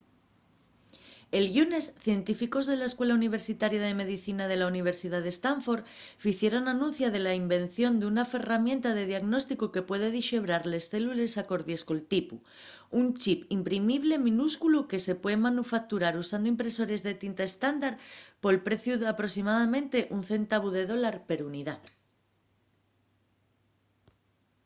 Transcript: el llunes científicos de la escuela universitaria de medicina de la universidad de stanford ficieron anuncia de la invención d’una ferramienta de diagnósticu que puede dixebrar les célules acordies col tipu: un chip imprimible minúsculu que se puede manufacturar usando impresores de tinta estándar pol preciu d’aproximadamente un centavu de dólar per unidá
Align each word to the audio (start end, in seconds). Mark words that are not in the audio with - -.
el 1.37 1.45
llunes 1.55 1.85
científicos 2.05 2.63
de 2.69 2.75
la 2.79 2.89
escuela 2.91 3.17
universitaria 3.21 3.81
de 3.83 3.99
medicina 4.03 4.43
de 4.47 4.57
la 4.61 4.67
universidad 4.73 5.21
de 5.25 5.33
stanford 5.39 5.83
ficieron 6.25 6.63
anuncia 6.73 7.07
de 7.13 7.21
la 7.27 7.33
invención 7.43 7.93
d’una 7.97 8.25
ferramienta 8.33 8.89
de 8.93 9.09
diagnósticu 9.11 9.65
que 9.73 9.87
puede 9.89 10.07
dixebrar 10.17 10.63
les 10.71 10.85
célules 10.91 11.39
acordies 11.43 11.85
col 11.87 12.01
tipu: 12.13 12.35
un 12.99 13.05
chip 13.21 13.39
imprimible 13.57 14.15
minúsculu 14.27 14.79
que 14.91 14.99
se 15.05 15.13
puede 15.21 15.39
manufacturar 15.47 16.13
usando 16.23 16.51
impresores 16.53 17.01
de 17.07 17.13
tinta 17.23 17.43
estándar 17.51 17.93
pol 18.43 18.55
preciu 18.67 18.95
d’aproximadamente 18.97 19.97
un 20.15 20.21
centavu 20.31 20.69
de 20.77 20.83
dólar 20.91 21.15
per 21.29 21.39
unidá 21.49 21.75